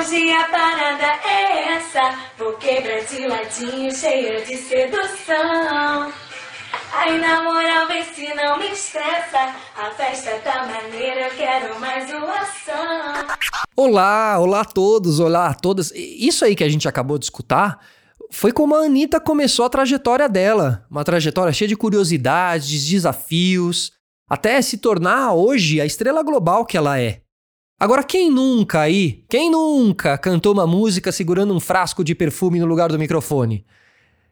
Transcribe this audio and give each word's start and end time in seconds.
Hoje 0.00 0.32
a 0.32 0.44
parada 0.48 1.28
é 1.28 1.74
essa, 1.74 2.18
vou 2.38 2.54
quebrar 2.54 3.04
de 3.04 3.26
ladinho 3.26 3.94
cheia 3.94 4.42
de 4.46 4.56
sedução. 4.56 6.10
Aí 6.94 7.20
na 7.20 7.42
moral, 7.42 7.86
vê 7.86 8.02
se 8.04 8.32
não 8.34 8.58
me 8.58 8.70
estressa. 8.70 9.54
A 9.76 9.90
festa 9.90 10.30
tá 10.42 10.66
maneira, 10.66 11.28
eu 11.28 11.30
quero 11.36 11.78
mais 11.78 12.10
doação. 12.10 13.26
Olá, 13.76 14.38
olá 14.38 14.62
a 14.62 14.64
todos, 14.64 15.20
olá 15.20 15.48
a 15.48 15.54
todas. 15.54 15.92
Isso 15.94 16.46
aí 16.46 16.56
que 16.56 16.64
a 16.64 16.68
gente 16.70 16.88
acabou 16.88 17.18
de 17.18 17.26
escutar 17.26 17.78
foi 18.30 18.52
como 18.52 18.74
a 18.74 18.86
Anitta 18.86 19.20
começou 19.20 19.66
a 19.66 19.70
trajetória 19.70 20.30
dela. 20.30 20.86
Uma 20.90 21.04
trajetória 21.04 21.52
cheia 21.52 21.68
de 21.68 21.76
curiosidades, 21.76 22.88
desafios, 22.88 23.92
até 24.26 24.62
se 24.62 24.78
tornar 24.78 25.34
hoje 25.34 25.78
a 25.78 25.84
estrela 25.84 26.22
global 26.22 26.64
que 26.64 26.78
ela 26.78 26.98
é. 26.98 27.20
Agora, 27.80 28.02
quem 28.02 28.30
nunca 28.30 28.80
aí, 28.80 29.24
quem 29.26 29.50
nunca 29.50 30.18
cantou 30.18 30.52
uma 30.52 30.66
música 30.66 31.10
segurando 31.10 31.54
um 31.54 31.58
frasco 31.58 32.04
de 32.04 32.14
perfume 32.14 32.60
no 32.60 32.66
lugar 32.66 32.90
do 32.90 32.98
microfone? 32.98 33.64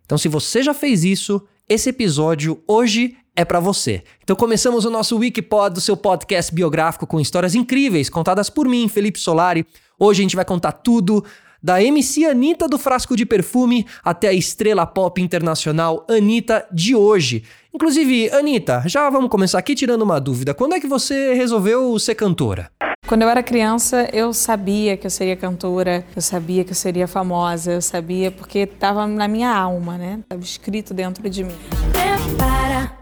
Então, 0.05 0.19
se 0.19 0.29
você 0.29 0.63
já 0.63 0.75
fez 0.75 1.03
isso, 1.03 1.41
esse 1.67 1.89
episódio 1.89 2.63
hoje 2.69 3.17
é 3.35 3.47
para 3.47 3.59
você. 3.59 4.03
Então 4.23 4.37
começamos 4.37 4.85
o 4.85 4.91
nosso 4.91 5.17
Wikipod, 5.17 5.73
do 5.73 5.81
seu 5.81 5.97
podcast 5.97 6.55
biográfico 6.55 7.07
com 7.07 7.19
histórias 7.19 7.55
incríveis 7.55 8.11
contadas 8.11 8.51
por 8.51 8.69
mim, 8.69 8.87
Felipe 8.87 9.19
Solari. 9.19 9.65
Hoje 9.99 10.21
a 10.21 10.25
gente 10.25 10.37
vai 10.37 10.45
contar 10.45 10.73
tudo 10.73 11.25
da 11.63 11.83
MC 11.83 12.27
Anitta 12.27 12.69
do 12.69 12.77
frasco 12.77 13.17
de 13.17 13.25
perfume 13.25 13.87
até 14.05 14.29
a 14.29 14.33
estrela 14.35 14.85
pop 14.85 15.23
internacional 15.23 16.05
Anitta 16.07 16.67
de 16.71 16.95
hoje. 16.95 17.45
Inclusive, 17.73 18.29
Anitta, 18.31 18.83
já 18.87 19.09
vamos 19.09 19.31
começar 19.31 19.59
aqui 19.59 19.75
tirando 19.75 20.03
uma 20.03 20.21
dúvida. 20.21 20.53
Quando 20.53 20.75
é 20.75 20.81
que 20.81 20.87
você 20.87 21.33
resolveu 21.33 21.99
ser 21.99 22.15
cantora? 22.15 22.71
Quando 23.09 23.23
eu 23.23 23.31
era 23.31 23.43
criança, 23.43 24.07
eu 24.13 24.35
sabia 24.35 24.95
que 24.95 25.07
eu 25.07 25.11
seria 25.11 25.35
cantora, 25.35 26.05
eu 26.15 26.21
sabia 26.21 26.63
que 26.63 26.73
eu 26.73 26.75
seria 26.75 27.09
famosa, 27.09 27.73
eu 27.73 27.81
sabia 27.81 28.31
porque 28.31 28.59
estava 28.59 29.07
na 29.07 29.27
minha 29.27 29.51
alma, 29.51 29.97
né? 29.97 30.19
Estava 30.21 30.43
escrito 30.43 30.93
dentro 30.93 31.27
de 31.31 31.43
mim. 31.43 31.55
Prepara. 31.91 32.93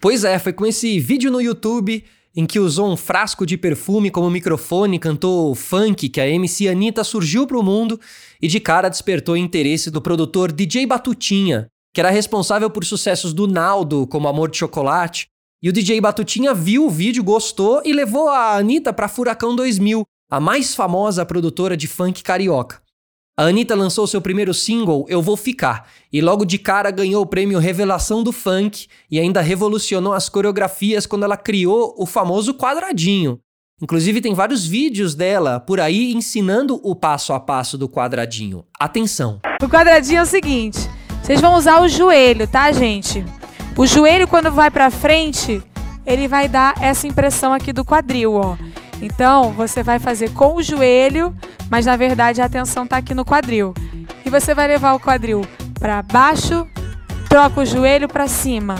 Pois 0.00 0.22
é, 0.22 0.38
foi 0.38 0.52
com 0.52 0.64
esse 0.64 1.00
vídeo 1.00 1.32
no 1.32 1.40
YouTube 1.40 2.04
em 2.36 2.46
que 2.46 2.60
usou 2.60 2.88
um 2.88 2.96
frasco 2.96 3.44
de 3.44 3.56
perfume 3.56 4.08
como 4.08 4.30
microfone, 4.30 5.00
cantou 5.00 5.52
funk 5.56 6.08
que 6.08 6.20
a 6.20 6.28
MC 6.28 6.68
Anitta 6.68 7.02
surgiu 7.02 7.44
para 7.44 7.58
o 7.58 7.64
mundo 7.64 7.98
e 8.40 8.46
de 8.46 8.60
cara 8.60 8.88
despertou 8.88 9.34
o 9.34 9.38
interesse 9.38 9.90
do 9.90 10.00
produtor 10.00 10.52
DJ 10.52 10.86
Batutinha, 10.86 11.66
que 11.92 12.00
era 12.00 12.10
responsável 12.10 12.70
por 12.70 12.84
sucessos 12.84 13.34
do 13.34 13.48
Naldo, 13.48 14.06
como 14.06 14.28
Amor 14.28 14.48
de 14.48 14.58
Chocolate, 14.58 15.26
e 15.66 15.68
o 15.68 15.72
DJ 15.72 16.00
Batutinha 16.00 16.54
viu 16.54 16.86
o 16.86 16.88
vídeo, 16.88 17.24
gostou 17.24 17.82
e 17.84 17.92
levou 17.92 18.28
a 18.28 18.56
Anitta 18.56 18.92
para 18.92 19.08
Furacão 19.08 19.56
2000, 19.56 20.04
a 20.30 20.38
mais 20.38 20.76
famosa 20.76 21.26
produtora 21.26 21.76
de 21.76 21.88
funk 21.88 22.22
carioca. 22.22 22.80
A 23.36 23.46
Anitta 23.46 23.74
lançou 23.74 24.06
seu 24.06 24.20
primeiro 24.20 24.54
single, 24.54 25.04
Eu 25.08 25.20
Vou 25.20 25.36
Ficar, 25.36 25.90
e 26.12 26.20
logo 26.20 26.44
de 26.44 26.56
cara 26.56 26.88
ganhou 26.92 27.20
o 27.20 27.26
prêmio 27.26 27.58
Revelação 27.58 28.22
do 28.22 28.30
Funk 28.30 28.86
e 29.10 29.18
ainda 29.18 29.40
revolucionou 29.40 30.12
as 30.12 30.28
coreografias 30.28 31.04
quando 31.04 31.24
ela 31.24 31.36
criou 31.36 31.96
o 31.98 32.06
famoso 32.06 32.54
quadradinho. 32.54 33.40
Inclusive 33.82 34.20
tem 34.20 34.34
vários 34.34 34.64
vídeos 34.64 35.16
dela 35.16 35.58
por 35.58 35.80
aí 35.80 36.12
ensinando 36.12 36.80
o 36.84 36.94
passo 36.94 37.32
a 37.32 37.40
passo 37.40 37.76
do 37.76 37.88
quadradinho. 37.88 38.64
Atenção! 38.78 39.40
O 39.60 39.68
quadradinho 39.68 40.20
é 40.20 40.22
o 40.22 40.26
seguinte: 40.26 40.78
vocês 41.24 41.40
vão 41.40 41.56
usar 41.56 41.82
o 41.82 41.88
joelho, 41.88 42.46
tá, 42.46 42.70
gente? 42.70 43.24
O 43.76 43.86
joelho, 43.86 44.26
quando 44.26 44.50
vai 44.50 44.70
para 44.70 44.90
frente, 44.90 45.62
ele 46.06 46.26
vai 46.26 46.48
dar 46.48 46.74
essa 46.80 47.06
impressão 47.06 47.52
aqui 47.52 47.74
do 47.74 47.84
quadril, 47.84 48.32
ó. 48.32 48.56
Então, 49.02 49.52
você 49.52 49.82
vai 49.82 49.98
fazer 49.98 50.30
com 50.30 50.56
o 50.56 50.62
joelho, 50.62 51.36
mas 51.70 51.84
na 51.84 51.94
verdade 51.94 52.40
a 52.40 52.46
atenção 52.46 52.84
está 52.84 52.96
aqui 52.96 53.14
no 53.14 53.24
quadril. 53.24 53.74
E 54.24 54.30
você 54.30 54.54
vai 54.54 54.66
levar 54.66 54.94
o 54.94 55.00
quadril 55.00 55.46
para 55.78 56.00
baixo, 56.02 56.66
troca 57.28 57.60
o 57.60 57.66
joelho 57.66 58.08
para 58.08 58.26
cima, 58.26 58.76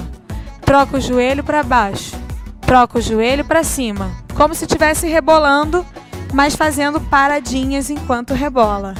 troca 0.63 0.97
o 0.97 1.01
joelho 1.01 1.45
para 1.45 1.63
baixo, 1.63 2.17
troca 2.63 2.99
o 2.99 3.03
joelho 3.03 3.45
para 3.45 3.63
cima, 3.63 4.11
como 4.35 4.55
se 4.55 4.65
estivesse 4.65 5.07
rebolando, 5.07 5.85
mas 6.33 6.57
fazendo 6.57 7.01
paradinhas 7.03 7.91
enquanto 7.91 8.33
rebola. 8.33 8.95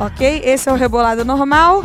OK? 0.00 0.42
Esse 0.44 0.70
é 0.70 0.72
o 0.72 0.76
rebolado 0.76 1.26
normal 1.26 1.84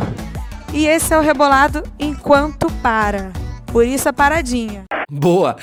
e 0.72 0.86
esse 0.86 1.12
é 1.12 1.18
o 1.18 1.22
rebolado 1.22 1.82
enquanto 1.98 2.72
para. 2.82 3.30
Por 3.72 3.86
isso 3.86 4.08
a 4.08 4.12
paradinha. 4.12 4.84
Boa. 5.10 5.56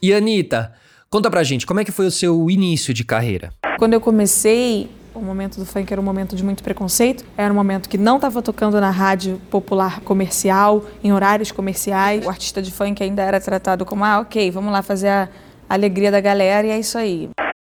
E 0.00 0.12
Anitta, 0.12 0.72
conta 1.08 1.30
pra 1.30 1.44
gente, 1.44 1.64
como 1.64 1.80
é 1.80 1.84
que 1.84 1.92
foi 1.92 2.06
o 2.06 2.10
seu 2.10 2.50
início 2.50 2.92
de 2.92 3.04
carreira? 3.04 3.52
Quando 3.78 3.94
eu 3.94 4.00
comecei, 4.00 4.90
o 5.14 5.20
momento 5.20 5.58
do 5.58 5.64
funk 5.64 5.92
era 5.92 6.00
um 6.00 6.04
momento 6.04 6.34
de 6.34 6.44
muito 6.44 6.62
preconceito. 6.62 7.24
Era 7.36 7.52
um 7.52 7.56
momento 7.56 7.88
que 7.88 7.96
não 7.96 8.16
estava 8.16 8.42
tocando 8.42 8.80
na 8.80 8.90
rádio 8.90 9.40
popular 9.50 10.00
comercial, 10.00 10.84
em 11.04 11.12
horários 11.12 11.52
comerciais. 11.52 12.26
O 12.26 12.28
artista 12.28 12.60
de 12.60 12.72
funk 12.72 13.02
ainda 13.02 13.22
era 13.22 13.40
tratado 13.40 13.84
como, 13.84 14.04
ah, 14.04 14.20
ok, 14.20 14.50
vamos 14.50 14.72
lá 14.72 14.82
fazer 14.82 15.08
a 15.08 15.28
alegria 15.68 16.10
da 16.10 16.20
galera 16.20 16.66
e 16.66 16.70
é 16.70 16.78
isso 16.78 16.98
aí. 16.98 17.28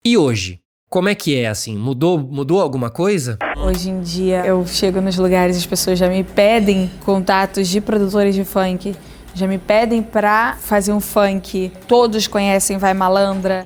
E 0.05 0.17
hoje? 0.17 0.59
Como 0.89 1.09
é 1.09 1.15
que 1.15 1.37
é 1.37 1.47
assim? 1.47 1.75
Mudou, 1.77 2.17
mudou 2.17 2.61
alguma 2.61 2.89
coisa? 2.89 3.37
Hoje 3.57 3.89
em 3.89 4.01
dia 4.01 4.45
eu 4.45 4.65
chego 4.65 5.01
nos 5.01 5.17
lugares 5.17 5.55
e 5.55 5.59
as 5.59 5.65
pessoas 5.65 5.99
já 5.99 6.07
me 6.07 6.23
pedem 6.23 6.89
contatos 7.03 7.67
de 7.67 7.81
produtores 7.81 8.33
de 8.33 8.45
funk 8.45 8.95
já 9.35 9.45
me 9.45 9.57
pedem 9.57 10.01
pra 10.01 10.57
fazer 10.59 10.93
um 10.93 11.01
funk. 11.01 11.71
Todos 11.87 12.25
conhecem 12.25 12.77
Vai 12.77 12.93
Malandra. 12.93 13.65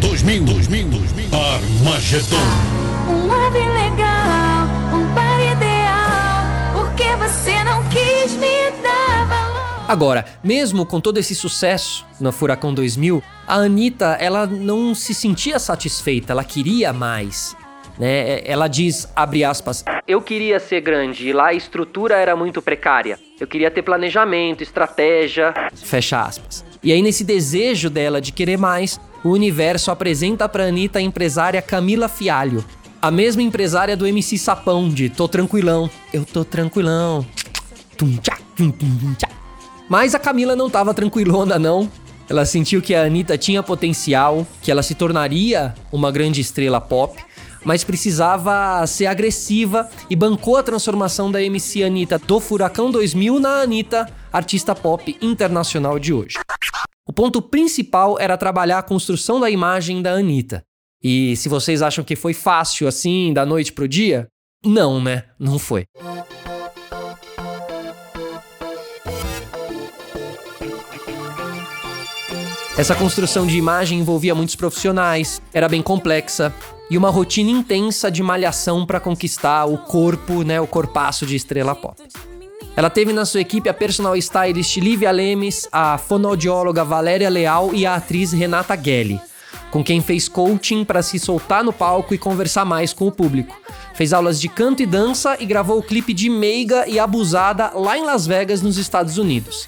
2000, 0.00 0.44
2000, 0.44 0.88
2000. 0.88 1.28
Armagedon. 1.34 2.36
Um 3.08 3.26
love 3.26 3.58
legal, 3.58 4.66
um 4.94 5.14
par 5.14 5.40
ideal. 5.40 6.72
Porque 6.72 7.04
você 7.16 7.64
não 7.64 7.82
quis 7.88 8.32
me 8.34 8.70
dar 8.82 9.26
valor. 9.26 9.84
Agora, 9.88 10.24
mesmo 10.42 10.86
com 10.86 11.00
todo 11.00 11.18
esse 11.18 11.34
sucesso 11.34 12.06
na 12.20 12.30
Furacão 12.30 12.72
2000, 12.72 13.20
a 13.46 13.56
Anitta, 13.56 14.16
ela 14.20 14.46
não 14.46 14.94
se 14.94 15.12
sentia 15.12 15.58
satisfeita, 15.58 16.32
ela 16.32 16.44
queria 16.44 16.92
mais. 16.92 17.56
Né? 17.98 18.40
Ela 18.44 18.68
diz, 18.68 19.08
abre 19.14 19.44
aspas, 19.44 19.84
eu 20.06 20.20
queria 20.20 20.58
ser 20.58 20.80
grande 20.80 21.28
e 21.28 21.32
lá 21.32 21.48
a 21.48 21.54
estrutura 21.54 22.16
era 22.16 22.34
muito 22.34 22.62
precária. 22.62 23.18
Eu 23.38 23.46
queria 23.46 23.70
ter 23.70 23.82
planejamento, 23.82 24.62
estratégia, 24.62 25.52
fecha 25.74 26.22
aspas. 26.22 26.64
E 26.82 26.92
aí 26.92 27.02
nesse 27.02 27.22
desejo 27.22 27.90
dela 27.90 28.20
de 28.20 28.32
querer 28.32 28.56
mais, 28.56 29.00
o 29.22 29.30
universo 29.30 29.90
apresenta 29.90 30.48
pra 30.48 30.64
Anitta 30.64 30.98
a 30.98 31.02
empresária 31.02 31.60
Camila 31.62 32.08
Fialho, 32.08 32.64
a 33.00 33.10
mesma 33.10 33.42
empresária 33.42 33.96
do 33.96 34.06
MC 34.06 34.38
Sapão 34.38 34.88
de 34.88 35.10
Tô 35.10 35.28
Tranquilão. 35.28 35.90
Eu 36.12 36.24
tô 36.24 36.44
tranquilão. 36.44 37.26
Mas 39.88 40.14
a 40.14 40.18
Camila 40.18 40.56
não 40.56 40.70
tava 40.70 40.94
tranquilona 40.94 41.58
não. 41.58 41.90
Ela 42.28 42.44
sentiu 42.46 42.80
que 42.80 42.94
a 42.94 43.02
Anitta 43.02 43.36
tinha 43.36 43.62
potencial, 43.62 44.46
que 44.62 44.70
ela 44.70 44.82
se 44.82 44.94
tornaria 44.94 45.74
uma 45.90 46.10
grande 46.10 46.40
estrela 46.40 46.80
pop 46.80 47.20
mas 47.64 47.84
precisava 47.84 48.86
ser 48.86 49.06
agressiva 49.06 49.88
e 50.08 50.16
bancou 50.16 50.56
a 50.56 50.62
transformação 50.62 51.30
da 51.30 51.42
MC 51.42 51.82
Anitta 51.82 52.18
do 52.18 52.40
Furacão 52.40 52.90
2000 52.90 53.40
na 53.40 53.62
Anitta, 53.62 54.08
artista 54.32 54.74
pop 54.74 55.16
internacional 55.20 55.98
de 55.98 56.12
hoje. 56.12 56.38
O 57.06 57.12
ponto 57.12 57.42
principal 57.42 58.18
era 58.18 58.36
trabalhar 58.36 58.78
a 58.78 58.82
construção 58.82 59.40
da 59.40 59.50
imagem 59.50 60.00
da 60.00 60.12
Anitta. 60.12 60.62
E 61.02 61.36
se 61.36 61.48
vocês 61.48 61.82
acham 61.82 62.04
que 62.04 62.14
foi 62.14 62.32
fácil 62.32 62.86
assim, 62.86 63.32
da 63.32 63.44
noite 63.44 63.72
pro 63.72 63.88
dia, 63.88 64.28
não, 64.64 65.02
né? 65.02 65.24
Não 65.38 65.58
foi. 65.58 65.84
Essa 72.78 72.94
construção 72.94 73.46
de 73.46 73.58
imagem 73.58 73.98
envolvia 73.98 74.34
muitos 74.34 74.56
profissionais, 74.56 75.42
era 75.52 75.68
bem 75.68 75.82
complexa 75.82 76.54
e 76.92 76.98
uma 76.98 77.08
rotina 77.08 77.50
intensa 77.50 78.10
de 78.10 78.22
malhação 78.22 78.84
para 78.84 79.00
conquistar 79.00 79.64
o 79.64 79.78
corpo, 79.78 80.42
né, 80.42 80.60
o 80.60 80.66
corpaço 80.66 81.24
de 81.24 81.34
estrela 81.34 81.74
pop. 81.74 81.96
Ela 82.76 82.90
teve 82.90 83.14
na 83.14 83.24
sua 83.24 83.40
equipe 83.40 83.66
a 83.66 83.72
personal 83.72 84.14
stylist 84.14 84.76
Lívia 84.76 85.10
Lemes, 85.10 85.66
a 85.72 85.96
fonoaudióloga 85.96 86.84
Valéria 86.84 87.30
Leal 87.30 87.72
e 87.72 87.86
a 87.86 87.94
atriz 87.94 88.32
Renata 88.32 88.76
Gelli, 88.76 89.18
com 89.70 89.82
quem 89.82 90.02
fez 90.02 90.28
coaching 90.28 90.84
para 90.84 91.02
se 91.02 91.18
soltar 91.18 91.64
no 91.64 91.72
palco 91.72 92.12
e 92.12 92.18
conversar 92.18 92.66
mais 92.66 92.92
com 92.92 93.06
o 93.06 93.12
público. 93.12 93.58
Fez 93.94 94.12
aulas 94.12 94.38
de 94.38 94.50
canto 94.50 94.82
e 94.82 94.86
dança 94.86 95.38
e 95.40 95.46
gravou 95.46 95.78
o 95.78 95.82
clipe 95.82 96.12
de 96.12 96.28
Meiga 96.28 96.86
e 96.86 96.98
Abusada 96.98 97.70
lá 97.74 97.96
em 97.96 98.04
Las 98.04 98.26
Vegas, 98.26 98.60
nos 98.60 98.76
Estados 98.76 99.16
Unidos. 99.16 99.66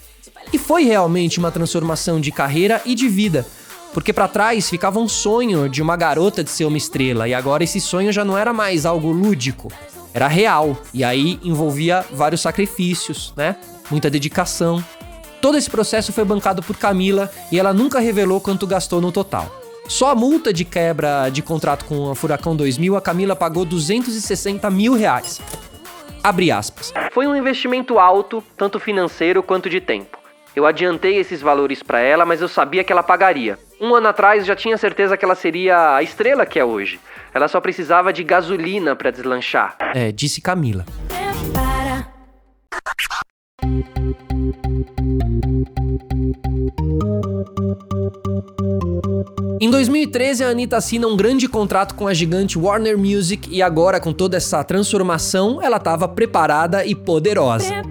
E 0.52 0.58
foi 0.58 0.84
realmente 0.84 1.38
uma 1.38 1.50
transformação 1.50 2.20
de 2.20 2.30
carreira 2.30 2.82
e 2.84 2.94
de 2.94 3.08
vida, 3.08 3.46
porque 3.94 4.12
para 4.12 4.26
trás 4.26 4.68
ficava 4.68 4.98
um 4.98 5.08
sonho 5.08 5.68
de 5.68 5.80
uma 5.80 5.96
garota 5.96 6.42
de 6.42 6.50
ser 6.50 6.64
uma 6.64 6.76
estrela, 6.76 7.28
e 7.28 7.32
agora 7.32 7.62
esse 7.62 7.80
sonho 7.80 8.12
já 8.12 8.24
não 8.24 8.36
era 8.36 8.52
mais 8.52 8.84
algo 8.84 9.12
lúdico, 9.12 9.72
era 10.12 10.26
real, 10.26 10.76
e 10.92 11.04
aí 11.04 11.38
envolvia 11.44 12.04
vários 12.12 12.40
sacrifícios, 12.40 13.32
né? 13.36 13.56
Muita 13.90 14.10
dedicação. 14.10 14.84
Todo 15.40 15.56
esse 15.56 15.70
processo 15.70 16.12
foi 16.12 16.24
bancado 16.24 16.62
por 16.62 16.76
Camila 16.76 17.30
e 17.52 17.58
ela 17.58 17.72
nunca 17.72 18.00
revelou 18.00 18.40
quanto 18.40 18.66
gastou 18.66 19.00
no 19.00 19.12
total. 19.12 19.48
Só 19.86 20.10
a 20.10 20.14
multa 20.14 20.52
de 20.52 20.64
quebra 20.64 21.28
de 21.28 21.42
contrato 21.42 21.84
com 21.84 22.10
a 22.10 22.14
Furacão 22.14 22.56
2000, 22.56 22.96
a 22.96 23.00
Camila 23.00 23.36
pagou 23.36 23.64
260 23.64 24.68
mil 24.70 24.94
reais. 24.94 25.40
Abre 26.22 26.50
aspas. 26.50 26.92
Foi 27.12 27.26
um 27.26 27.36
investimento 27.36 27.98
alto, 27.98 28.42
tanto 28.56 28.80
financeiro 28.80 29.42
quanto 29.42 29.68
de 29.68 29.80
tempo. 29.80 30.18
Eu 30.56 30.64
adiantei 30.64 31.16
esses 31.16 31.42
valores 31.42 31.82
para 31.82 32.00
ela, 32.00 32.24
mas 32.24 32.40
eu 32.40 32.48
sabia 32.48 32.82
que 32.82 32.92
ela 32.92 33.02
pagaria. 33.02 33.58
Um 33.84 33.94
ano 33.94 34.08
atrás 34.08 34.46
já 34.46 34.56
tinha 34.56 34.78
certeza 34.78 35.14
que 35.14 35.22
ela 35.26 35.34
seria 35.34 35.96
a 35.96 36.02
estrela 36.02 36.46
que 36.46 36.58
é 36.58 36.64
hoje. 36.64 36.98
Ela 37.34 37.48
só 37.48 37.60
precisava 37.60 38.14
de 38.14 38.24
gasolina 38.24 38.96
para 38.96 39.10
deslanchar. 39.10 39.76
É, 39.94 40.10
disse 40.10 40.40
Camila. 40.40 40.86
Em 49.60 49.70
2013, 49.70 50.44
a 50.44 50.48
Anitta 50.48 50.78
assina 50.78 51.06
um 51.06 51.14
grande 51.14 51.46
contrato 51.46 51.94
com 51.94 52.08
a 52.08 52.14
gigante 52.14 52.58
Warner 52.58 52.96
Music 52.96 53.50
e 53.52 53.60
agora, 53.60 54.00
com 54.00 54.14
toda 54.14 54.38
essa 54.38 54.64
transformação, 54.64 55.60
ela 55.62 55.76
estava 55.76 56.08
preparada 56.08 56.86
e 56.86 56.94
poderosa. 56.94 57.82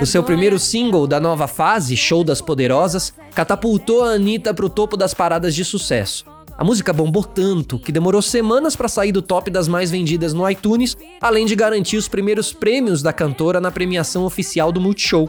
O 0.00 0.06
seu 0.06 0.22
primeiro 0.22 0.58
single 0.58 1.06
da 1.06 1.20
nova 1.20 1.46
fase, 1.46 1.96
Show 1.96 2.24
das 2.24 2.40
Poderosas, 2.40 3.12
catapultou 3.34 4.02
a 4.02 4.10
Anitta 4.10 4.52
para 4.52 4.66
o 4.66 4.70
topo 4.70 4.96
das 4.96 5.14
paradas 5.14 5.54
de 5.54 5.64
sucesso. 5.64 6.24
A 6.56 6.64
música 6.64 6.92
bombou 6.92 7.24
tanto 7.24 7.78
que 7.78 7.90
demorou 7.90 8.22
semanas 8.22 8.76
para 8.76 8.88
sair 8.88 9.12
do 9.12 9.22
top 9.22 9.50
das 9.50 9.66
mais 9.66 9.90
vendidas 9.90 10.32
no 10.32 10.48
iTunes, 10.48 10.96
além 11.20 11.46
de 11.46 11.56
garantir 11.56 11.96
os 11.96 12.08
primeiros 12.08 12.52
prêmios 12.52 13.02
da 13.02 13.12
cantora 13.12 13.60
na 13.60 13.70
premiação 13.70 14.24
oficial 14.24 14.70
do 14.70 14.80
Multishow. 14.80 15.28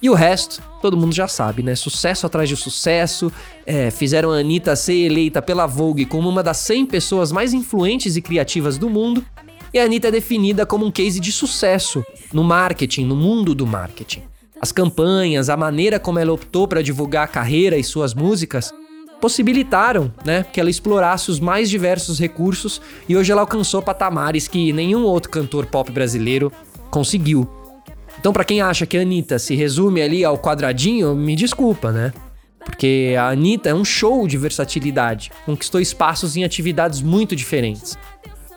E 0.00 0.10
o 0.10 0.14
resto, 0.14 0.62
todo 0.80 0.96
mundo 0.96 1.14
já 1.14 1.28
sabe, 1.28 1.62
né? 1.62 1.76
Sucesso 1.76 2.26
atrás 2.26 2.48
de 2.48 2.56
sucesso. 2.56 3.30
É, 3.64 3.90
fizeram 3.90 4.32
a 4.32 4.38
Anitta 4.38 4.74
ser 4.74 4.94
eleita 4.94 5.40
pela 5.40 5.66
Vogue 5.66 6.06
como 6.06 6.28
uma 6.28 6.42
das 6.42 6.56
100 6.56 6.86
pessoas 6.86 7.30
mais 7.30 7.52
influentes 7.52 8.16
e 8.16 8.22
criativas 8.22 8.76
do 8.76 8.90
mundo. 8.90 9.24
E 9.72 9.78
a 9.78 9.84
Anitta 9.84 10.08
é 10.08 10.10
definida 10.10 10.66
como 10.66 10.84
um 10.84 10.90
case 10.90 11.20
de 11.20 11.30
sucesso 11.30 12.04
no 12.32 12.44
marketing, 12.44 13.04
no 13.04 13.16
mundo 13.16 13.54
do 13.54 13.66
marketing. 13.66 14.22
As 14.60 14.70
campanhas, 14.70 15.50
a 15.50 15.56
maneira 15.56 15.98
como 15.98 16.18
ela 16.18 16.32
optou 16.32 16.68
para 16.68 16.82
divulgar 16.82 17.24
a 17.24 17.28
carreira 17.28 17.76
e 17.76 17.82
suas 17.82 18.14
músicas 18.14 18.72
possibilitaram, 19.20 20.12
né, 20.24 20.44
que 20.52 20.60
ela 20.60 20.70
explorasse 20.70 21.30
os 21.30 21.38
mais 21.38 21.70
diversos 21.70 22.18
recursos 22.18 22.80
e 23.08 23.16
hoje 23.16 23.30
ela 23.30 23.40
alcançou 23.40 23.80
patamares 23.80 24.48
que 24.48 24.72
nenhum 24.72 25.04
outro 25.04 25.30
cantor 25.30 25.66
pop 25.66 25.90
brasileiro 25.92 26.52
conseguiu. 26.90 27.48
Então, 28.18 28.32
para 28.32 28.44
quem 28.44 28.60
acha 28.60 28.86
que 28.86 28.96
a 28.96 29.00
Anitta 29.00 29.38
se 29.38 29.54
resume 29.54 30.02
ali 30.02 30.24
ao 30.24 30.38
quadradinho, 30.38 31.14
me 31.14 31.34
desculpa, 31.34 31.90
né? 31.90 32.12
Porque 32.64 33.14
a 33.18 33.30
Anitta 33.30 33.68
é 33.68 33.74
um 33.74 33.84
show 33.84 34.26
de 34.26 34.36
versatilidade, 34.36 35.32
conquistou 35.44 35.80
espaços 35.80 36.36
em 36.36 36.44
atividades 36.44 37.00
muito 37.02 37.34
diferentes. 37.34 37.98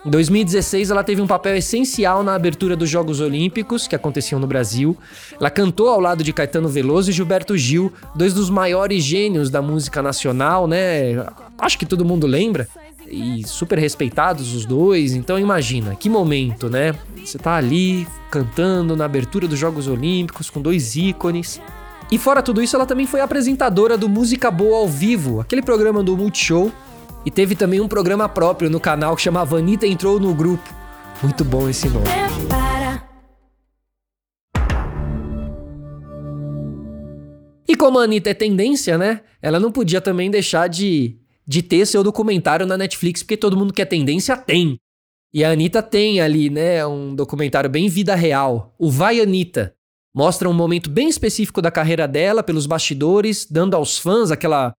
Em 0.06 0.10
2016, 0.10 0.92
ela 0.92 1.04
teve 1.04 1.19
um 1.19 1.25
papel 1.25 1.56
essencial 1.56 2.22
na 2.22 2.36
abertura 2.36 2.75
dos 2.75 2.88
Jogos 2.88 3.19
Olímpicos, 3.19 3.88
que 3.88 3.96
aconteciam 3.96 4.40
no 4.40 4.46
Brasil. 4.46 4.96
Ela 5.40 5.50
cantou 5.50 5.90
ao 5.90 6.00
lado 6.00 6.24
de 6.24 6.31
Caetano 6.31 6.69
Veloso 6.69 7.10
e 7.10 7.13
Gilberto 7.13 7.57
Gil, 7.57 7.92
dois 8.16 8.31
dos 8.31 8.48
maiores 8.48 9.04
gênios 9.04 9.50
da 9.50 9.63
música 9.63 10.04
nacional, 10.04 10.68
né? 10.68 11.25
Acho 11.57 11.80
que 11.80 11.88
todo 11.88 12.06
mundo 12.06 12.28
lembra 12.28 12.68
e 13.10 13.48
super 13.48 13.80
respeitados 13.80 14.54
os 14.54 14.63
dois. 14.63 15.13
Então 15.13 15.40
imagina, 15.40 15.96
que 15.96 16.07
momento, 16.07 16.69
né? 16.69 16.94
Você 17.24 17.40
tá 17.40 17.56
ali 17.56 18.07
cantando 18.30 18.96
na 18.96 19.06
abertura 19.06 19.48
dos 19.48 19.57
Jogos 19.57 19.88
Olímpicos 19.88 20.52
com 20.52 20.62
dois 20.62 20.96
ícones. 20.96 21.60
E 22.12 22.19
fora 22.19 22.44
tudo 22.44 22.62
isso, 22.62 22.75
ela 22.75 22.86
também 22.86 23.07
foi 23.07 23.22
apresentadora 23.22 23.98
do 23.98 24.07
Música 24.07 24.52
Boa 24.52 24.78
ao 24.78 24.88
Vivo, 24.88 25.40
aquele 25.40 25.63
programa 25.63 26.04
do 26.04 26.16
Multishow. 26.16 26.72
E 27.25 27.31
teve 27.31 27.56
também 27.56 27.81
um 27.81 27.88
programa 27.88 28.30
próprio 28.30 28.69
no 28.69 28.80
canal 28.80 29.16
que 29.16 29.22
chamava 29.22 29.57
Anitta 29.57 29.88
Entrou 29.88 30.19
no 30.19 30.33
Grupo. 30.33 30.74
Muito 31.24 31.44
bom 31.44 31.68
esse 31.68 31.89
nome. 31.89 32.06
E 37.68 37.75
como 37.75 37.98
a 38.00 38.04
Anitta 38.04 38.30
é 38.30 38.33
tendência, 38.33 38.98
né? 38.98 39.22
Ela 39.42 39.60
não 39.60 39.72
podia 39.72 40.00
também 40.00 40.30
deixar 40.30 40.68
de 40.68 41.19
de 41.48 41.62
ter 41.62 41.86
seu 41.86 42.04
documentário 42.04 42.66
na 42.66 42.77
Netflix, 42.77 43.22
porque 43.22 43.38
todo 43.38 43.57
mundo 43.57 43.74
que 43.74 43.81
é 43.81 43.86
tendência 43.86 44.36
tem. 44.36 44.80
E 45.33 45.44
a 45.44 45.51
Anitta 45.51 45.83
tem 45.83 46.21
ali, 46.21 46.50
né, 46.50 46.86
um 46.86 47.13
documentário 47.13 47.69
bem 47.69 47.88
vida 47.88 48.16
real, 48.16 48.74
o 48.80 48.89
Vai 48.89 49.19
Anitta. 49.19 49.75
Mostra 50.13 50.50
um 50.50 50.54
momento 50.54 50.89
bem 50.89 51.10
específico 51.10 51.62
da 51.62 51.69
carreira 51.69 52.07
dela, 52.07 52.42
pelos 52.42 52.66
bastidores, 52.66 53.45
dando 53.50 53.75
aos 53.75 53.98
fãs 54.00 54.31
aquela, 54.31 54.74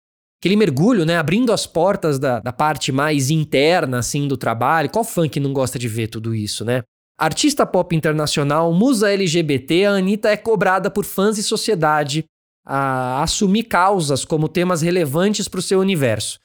aquele 0.46 0.56
mergulho, 0.56 1.04
né, 1.04 1.18
abrindo 1.18 1.52
as 1.52 1.66
portas 1.66 2.20
da, 2.20 2.38
da 2.38 2.52
parte 2.52 2.92
mais 2.92 3.30
interna, 3.30 3.98
assim, 3.98 4.28
do 4.28 4.36
trabalho. 4.36 4.88
Qual 4.88 5.04
fã 5.04 5.28
que 5.28 5.40
não 5.40 5.52
gosta 5.52 5.76
de 5.76 5.88
ver 5.88 6.06
tudo 6.06 6.34
isso, 6.34 6.64
né? 6.64 6.82
Artista 7.18 7.66
pop 7.66 7.96
internacional, 7.96 8.72
musa 8.72 9.10
LGBT, 9.10 9.86
a 9.86 9.92
Anitta 9.92 10.28
é 10.28 10.36
cobrada 10.36 10.88
por 10.88 11.04
fãs 11.04 11.36
e 11.36 11.42
sociedade 11.42 12.24
a 12.64 13.22
assumir 13.22 13.64
causas 13.64 14.24
como 14.24 14.48
temas 14.48 14.82
relevantes 14.82 15.48
para 15.48 15.58
o 15.58 15.62
seu 15.62 15.80
universo. 15.80 16.38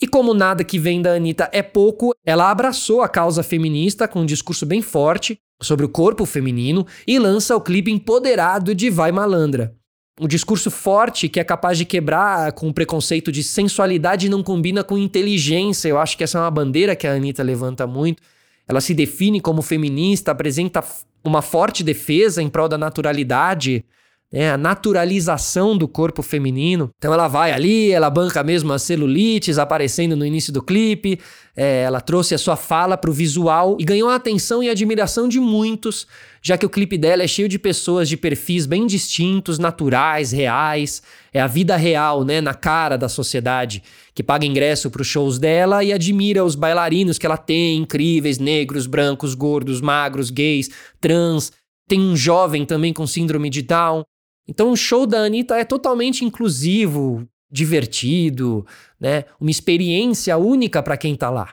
E 0.00 0.06
como 0.06 0.34
nada 0.34 0.62
que 0.62 0.78
vem 0.78 1.02
da 1.02 1.14
Anitta 1.14 1.48
é 1.52 1.62
pouco, 1.62 2.12
ela 2.24 2.50
abraçou 2.50 3.02
a 3.02 3.08
causa 3.08 3.42
feminista 3.42 4.06
com 4.06 4.20
um 4.20 4.26
discurso 4.26 4.64
bem 4.64 4.82
forte 4.82 5.36
sobre 5.60 5.84
o 5.84 5.88
corpo 5.88 6.24
feminino 6.26 6.86
e 7.06 7.18
lança 7.18 7.56
o 7.56 7.60
clipe 7.60 7.90
empoderado 7.90 8.74
de 8.74 8.90
Vai 8.90 9.10
Malandra. 9.10 9.74
Um 10.20 10.28
discurso 10.28 10.70
forte 10.70 11.28
que 11.28 11.40
é 11.40 11.44
capaz 11.44 11.78
de 11.78 11.86
quebrar 11.86 12.52
com 12.52 12.68
o 12.68 12.74
preconceito 12.74 13.32
de 13.32 13.42
sensualidade 13.42 14.28
não 14.28 14.42
combina 14.42 14.84
com 14.84 14.98
inteligência. 14.98 15.88
Eu 15.88 15.98
acho 15.98 16.18
que 16.18 16.24
essa 16.24 16.36
é 16.38 16.40
uma 16.40 16.50
bandeira 16.50 16.94
que 16.94 17.06
a 17.06 17.14
Anitta 17.14 17.42
levanta 17.42 17.86
muito. 17.86 18.22
Ela 18.68 18.80
se 18.80 18.92
define 18.92 19.40
como 19.40 19.62
feminista, 19.62 20.30
apresenta 20.30 20.84
uma 21.24 21.40
forte 21.40 21.82
defesa 21.82 22.42
em 22.42 22.48
prol 22.48 22.68
da 22.68 22.76
naturalidade, 22.76 23.84
né, 24.32 24.50
a 24.50 24.56
naturalização 24.56 25.76
do 25.76 25.86
corpo 25.86 26.22
feminino. 26.22 26.90
Então 26.96 27.12
ela 27.12 27.28
vai 27.28 27.52
ali, 27.52 27.92
ela 27.92 28.08
banca 28.08 28.42
mesmo 28.42 28.72
as 28.72 28.82
celulites 28.82 29.58
aparecendo 29.58 30.16
no 30.16 30.24
início 30.24 30.52
do 30.52 30.62
clipe, 30.62 31.20
é, 31.54 31.82
ela 31.82 32.00
trouxe 32.00 32.34
a 32.34 32.38
sua 32.38 32.56
fala 32.56 32.96
para 32.96 33.10
o 33.10 33.12
visual 33.12 33.76
e 33.78 33.84
ganhou 33.84 34.08
a 34.08 34.14
atenção 34.14 34.62
e 34.62 34.70
admiração 34.70 35.28
de 35.28 35.38
muitos, 35.38 36.06
já 36.40 36.56
que 36.56 36.64
o 36.64 36.70
clipe 36.70 36.96
dela 36.96 37.22
é 37.22 37.26
cheio 37.26 37.48
de 37.48 37.58
pessoas 37.58 38.08
de 38.08 38.16
perfis 38.16 38.64
bem 38.64 38.86
distintos, 38.86 39.58
naturais, 39.58 40.32
reais. 40.32 41.02
É 41.32 41.40
a 41.40 41.46
vida 41.46 41.76
real, 41.76 42.24
né, 42.24 42.40
na 42.40 42.54
cara 42.54 42.96
da 42.96 43.08
sociedade, 43.08 43.82
que 44.14 44.22
paga 44.22 44.46
ingresso 44.46 44.90
para 44.90 45.02
os 45.02 45.08
shows 45.08 45.38
dela 45.38 45.84
e 45.84 45.92
admira 45.92 46.42
os 46.42 46.54
bailarinos 46.54 47.18
que 47.18 47.26
ela 47.26 47.36
tem, 47.36 47.78
incríveis, 47.78 48.38
negros, 48.38 48.86
brancos, 48.86 49.34
gordos, 49.34 49.80
magros, 49.80 50.30
gays, 50.30 50.70
trans. 51.00 51.52
Tem 51.86 52.00
um 52.00 52.16
jovem 52.16 52.64
também 52.64 52.92
com 52.92 53.06
síndrome 53.06 53.50
de 53.50 53.60
Down. 53.60 54.04
Então 54.46 54.72
o 54.72 54.76
show 54.76 55.06
da 55.06 55.20
Anitta 55.20 55.56
é 55.56 55.64
totalmente 55.64 56.24
inclusivo, 56.24 57.26
divertido, 57.50 58.66
né? 58.98 59.24
Uma 59.40 59.50
experiência 59.50 60.36
única 60.36 60.82
para 60.82 60.96
quem 60.96 61.14
tá 61.14 61.30
lá. 61.30 61.50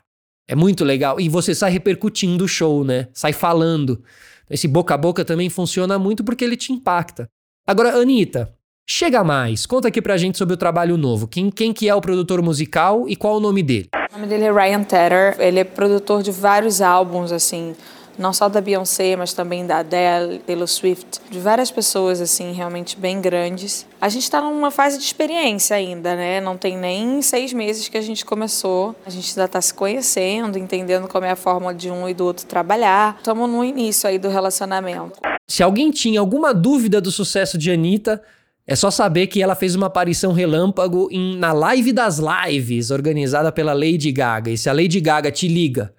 É 0.48 0.56
muito 0.56 0.84
legal. 0.84 1.20
E 1.20 1.30
você 1.30 1.54
sai 1.54 1.72
repercutindo 1.72 2.46
o 2.46 2.48
show, 2.48 2.84
né? 2.84 3.08
Sai 3.14 3.34
falando. 3.34 4.02
Esse 4.50 4.68
boca 4.68 4.96
a 4.96 4.98
boca 4.98 5.24
também 5.24 5.50
funciona 5.50 6.00
muito 6.00 6.24
porque 6.24 6.44
ele 6.44 6.58
te 6.58 6.74
impacta. 6.74 7.30
Agora, 7.68 7.96
Anitta, 7.96 8.52
chega 8.90 9.24
mais. 9.24 9.68
Conta 9.68 9.90
aqui 9.90 10.02
pra 10.02 10.18
gente 10.18 10.40
sobre 10.40 10.56
o 10.56 10.58
trabalho 10.58 10.98
novo. 10.98 11.28
Quem, 11.28 11.52
quem 11.52 11.72
que 11.72 11.88
é 11.88 11.94
o 11.94 12.02
produtor 12.02 12.42
musical 12.42 13.08
e 13.08 13.16
qual 13.16 13.38
o 13.38 13.40
nome 13.40 13.62
dele? 13.62 13.90
O 14.12 14.16
nome 14.16 14.26
dele 14.26 14.46
é 14.46 14.52
Ryan 14.52 14.84
Tedder. 14.84 15.36
Ele 15.40 15.60
é 15.60 15.64
produtor 15.64 16.24
de 16.24 16.32
vários 16.32 16.82
álbuns, 16.82 17.32
assim 17.32 17.76
não 18.20 18.34
só 18.34 18.50
da 18.50 18.60
Beyoncé, 18.60 19.16
mas 19.16 19.32
também 19.32 19.66
da 19.66 19.78
Adele, 19.78 20.40
Taylor 20.40 20.68
Swift, 20.68 21.22
de 21.32 21.40
várias 21.40 21.72
pessoas 21.72 22.20
assim 22.20 22.52
realmente 22.52 23.00
bem 23.00 23.22
grandes. 23.22 23.88
A 24.00 24.10
gente 24.10 24.24
está 24.24 24.42
numa 24.42 24.70
fase 24.70 24.98
de 24.98 25.06
experiência 25.06 25.76
ainda, 25.76 26.16
né? 26.16 26.42
Não 26.42 26.58
tem 26.58 26.78
nem 26.78 27.22
seis 27.22 27.54
meses 27.54 27.88
que 27.88 27.98
a 27.98 28.02
gente 28.02 28.26
começou. 28.26 28.94
A 29.06 29.10
gente 29.10 29.30
ainda 29.30 29.46
está 29.46 29.62
se 29.62 29.74
conhecendo, 29.74 30.60
entendendo 30.60 31.08
como 31.08 31.26
é 31.26 31.32
a 31.32 31.36
forma 31.36 31.74
de 31.74 31.90
um 31.90 32.10
e 32.10 32.14
do 32.14 32.26
outro 32.26 32.46
trabalhar. 32.46 33.16
Estamos 33.18 33.50
no 33.50 33.64
início 33.64 34.10
aí 34.10 34.20
do 34.20 34.28
relacionamento. 34.28 35.14
Se 35.48 35.64
alguém 35.64 35.90
tinha 35.90 36.20
alguma 36.20 36.54
dúvida 36.54 37.00
do 37.00 37.12
sucesso 37.12 37.58
de 37.58 37.72
Anitta, 37.72 38.22
é 38.68 38.76
só 38.76 38.92
saber 38.92 39.28
que 39.28 39.42
ela 39.42 39.56
fez 39.56 39.76
uma 39.76 39.88
aparição 39.88 40.34
relâmpago 40.34 41.08
em, 41.10 41.38
na 41.38 41.54
Live 41.54 41.94
das 41.94 42.20
Lives, 42.20 42.92
organizada 42.92 43.52
pela 43.52 43.74
Lady 43.74 44.12
Gaga. 44.12 44.52
E 44.52 44.58
se 44.58 44.70
a 44.70 44.74
Lady 44.74 45.00
Gaga 45.00 45.32
te 45.32 45.48
liga 45.48 45.94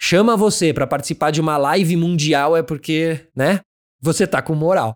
chama 0.00 0.36
você 0.36 0.72
para 0.72 0.86
participar 0.86 1.30
de 1.30 1.40
uma 1.40 1.58
live 1.58 1.94
mundial 1.96 2.56
é 2.56 2.62
porque, 2.62 3.20
né? 3.36 3.60
Você 4.00 4.26
tá 4.26 4.40
com 4.40 4.54
moral. 4.54 4.94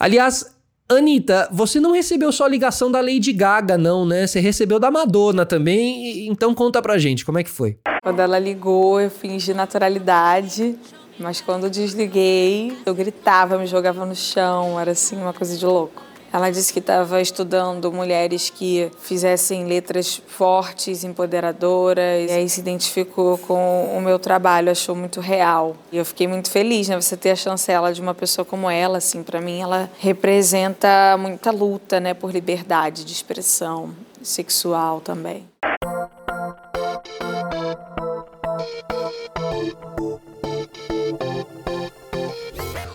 Aliás, 0.00 0.56
Anitta, 0.88 1.48
você 1.52 1.78
não 1.78 1.92
recebeu 1.92 2.32
só 2.32 2.44
a 2.44 2.48
ligação 2.48 2.90
da 2.90 3.00
Lady 3.00 3.32
Gaga, 3.32 3.76
não, 3.76 4.06
né? 4.06 4.26
Você 4.26 4.40
recebeu 4.40 4.78
da 4.78 4.90
Madonna 4.90 5.44
também. 5.44 6.26
Então 6.28 6.54
conta 6.54 6.80
pra 6.80 6.96
gente, 6.96 7.24
como 7.24 7.38
é 7.38 7.44
que 7.44 7.50
foi? 7.50 7.78
Quando 8.02 8.20
ela 8.20 8.38
ligou, 8.38 9.00
eu 9.00 9.10
fingi 9.10 9.52
naturalidade. 9.52 10.78
Mas 11.18 11.40
quando 11.40 11.68
desliguei, 11.70 12.76
eu 12.84 12.94
gritava, 12.94 13.58
me 13.58 13.66
jogava 13.66 14.04
no 14.04 14.14
chão, 14.14 14.78
era 14.78 14.92
assim 14.92 15.16
uma 15.16 15.32
coisa 15.32 15.56
de 15.56 15.64
louco. 15.64 16.05
Ela 16.36 16.50
disse 16.50 16.70
que 16.70 16.80
estava 16.80 17.18
estudando 17.22 17.90
mulheres 17.90 18.50
que 18.50 18.90
fizessem 19.00 19.64
letras 19.64 20.20
fortes, 20.26 21.02
empoderadoras, 21.02 22.30
e 22.30 22.30
aí 22.30 22.46
se 22.46 22.60
identificou 22.60 23.38
com 23.38 23.96
o 23.96 24.02
meu 24.02 24.18
trabalho, 24.18 24.70
achou 24.70 24.94
muito 24.94 25.18
real. 25.18 25.74
E 25.90 25.96
eu 25.96 26.04
fiquei 26.04 26.28
muito 26.28 26.50
feliz, 26.50 26.90
né, 26.90 27.00
você 27.00 27.16
ter 27.16 27.30
a 27.30 27.36
chancela 27.36 27.90
de 27.90 28.02
uma 28.02 28.14
pessoa 28.14 28.44
como 28.44 28.68
ela, 28.68 28.98
assim, 28.98 29.22
para 29.22 29.40
mim 29.40 29.62
ela 29.62 29.88
representa 29.98 31.16
muita 31.18 31.50
luta, 31.50 31.98
né, 31.98 32.12
por 32.12 32.30
liberdade 32.30 33.02
de 33.06 33.14
expressão 33.14 33.94
sexual 34.20 35.00
também. 35.00 35.42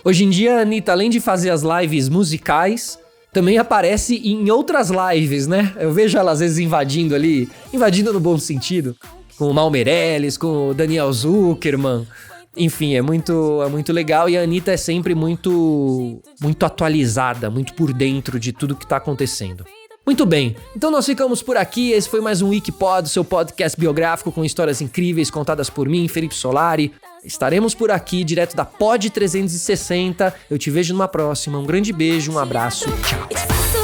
Hoje 0.04 0.24
em 0.24 0.30
dia, 0.30 0.58
a 0.58 0.60
Anitta, 0.60 0.92
além 0.92 1.10
de 1.10 1.18
fazer 1.18 1.50
as 1.50 1.62
lives 1.62 2.08
musicais, 2.08 3.01
também 3.32 3.56
aparece 3.56 4.16
em 4.16 4.50
outras 4.50 4.90
lives, 4.90 5.46
né? 5.46 5.74
Eu 5.78 5.90
vejo 5.90 6.18
ela 6.18 6.32
às 6.32 6.40
vezes 6.40 6.58
invadindo 6.58 7.14
ali, 7.14 7.48
invadindo 7.72 8.12
no 8.12 8.20
bom 8.20 8.38
sentido, 8.38 8.94
com 9.38 9.48
o 9.48 9.54
Mal 9.54 9.70
Meirelles, 9.70 10.36
com 10.36 10.68
o 10.68 10.74
Daniel 10.74 11.10
Zuckerman. 11.10 12.06
Enfim, 12.54 12.94
é 12.94 13.00
muito, 13.00 13.62
é 13.62 13.68
muito 13.70 13.90
legal 13.90 14.28
e 14.28 14.36
a 14.36 14.42
Anitta 14.42 14.72
é 14.72 14.76
sempre 14.76 15.14
muito, 15.14 16.20
muito 16.38 16.66
atualizada, 16.66 17.50
muito 17.50 17.72
por 17.72 17.94
dentro 17.94 18.38
de 18.38 18.52
tudo 18.52 18.76
que 18.76 18.86
tá 18.86 18.98
acontecendo. 18.98 19.64
Muito 20.04 20.26
bem, 20.26 20.54
então 20.76 20.90
nós 20.90 21.06
ficamos 21.06 21.42
por 21.42 21.56
aqui. 21.56 21.92
Esse 21.92 22.10
foi 22.10 22.20
mais 22.20 22.42
um 22.42 22.50
Wikipod, 22.50 23.08
seu 23.08 23.24
podcast 23.24 23.80
biográfico 23.80 24.30
com 24.30 24.44
histórias 24.44 24.82
incríveis 24.82 25.30
contadas 25.30 25.70
por 25.70 25.88
mim, 25.88 26.06
Felipe 26.06 26.34
Solari. 26.34 26.92
Estaremos 27.24 27.74
por 27.74 27.90
aqui, 27.90 28.24
direto 28.24 28.56
da 28.56 28.64
Pod 28.64 29.08
360. 29.10 30.34
Eu 30.50 30.58
te 30.58 30.70
vejo 30.70 30.92
numa 30.92 31.06
próxima. 31.06 31.58
Um 31.58 31.64
grande 31.64 31.92
beijo, 31.92 32.32
um 32.32 32.38
abraço, 32.38 32.86
tchau. 33.02 33.81